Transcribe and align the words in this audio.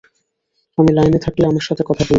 আমি 0.77 0.91
লাইনে 0.93 1.19
থাকলে 1.19 1.43
আমর 1.45 1.63
সাথে 1.63 1.83
কথা 1.83 2.03
বলবেন। 2.03 2.09